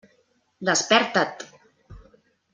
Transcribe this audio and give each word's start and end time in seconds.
Desperta't! 0.69 1.27